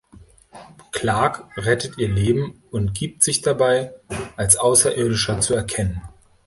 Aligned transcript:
Clark 0.93 1.51
rettet 1.57 1.99
ihr 1.99 2.09
Leben 2.09 2.63
und 2.71 2.95
gibt 2.95 3.21
sich 3.21 3.41
dabei 3.43 3.93
als 4.35 4.57
Außerirdischer 4.57 5.41
zu 5.41 5.53
erkennen. 5.53 6.01